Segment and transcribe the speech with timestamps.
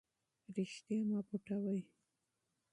[0.45, 1.81] حقیقت مه پټوئ.